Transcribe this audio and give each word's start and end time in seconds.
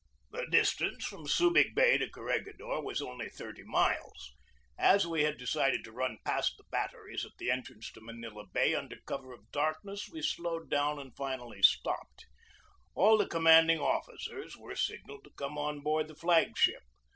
The 0.31 0.47
distance 0.49 1.05
from 1.05 1.27
Subig 1.27 1.75
Bay 1.75 1.99
to 1.99 2.09
Corregidor 2.09 2.81
was 2.81 3.03
only 3.03 3.29
thirty 3.29 3.61
miles. 3.61 4.33
As 4.75 5.05
we 5.05 5.21
had 5.25 5.37
decided 5.37 5.83
to 5.83 5.91
run 5.91 6.17
past 6.25 6.57
the 6.57 6.63
batteries 6.71 7.23
at 7.23 7.33
the 7.37 7.51
entrance 7.51 7.91
to 7.91 8.01
Manila 8.01 8.47
Bay 8.51 8.73
un 8.73 8.89
der 8.89 8.97
cover 9.05 9.31
of 9.31 9.51
darkness, 9.51 10.09
we 10.11 10.23
slowed 10.23 10.71
down 10.71 10.97
and 10.97 11.15
finally 11.15 11.61
206 11.61 11.83
GEORGE 11.83 11.83
DEWEY 11.83 11.93
stopped. 11.93 12.25
All 12.95 13.15
the 13.15 13.27
commanding 13.27 13.77
officers 13.79 14.57
were 14.57 14.75
signalled 14.75 15.23
to 15.23 15.31
come 15.37 15.59
on 15.59 15.81
board 15.81 16.07
the 16.07 16.15
flag 16.15 16.57
ship. 16.57 16.81